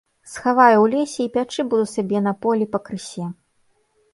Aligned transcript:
Схаваю 0.29 0.77
ў 0.77 0.85
лесе 0.93 1.21
і 1.27 1.31
пячы 1.35 1.65
буду 1.73 1.85
сабе 1.93 2.25
на 2.29 2.33
полі 2.47 2.65
пакрысе. 2.73 3.31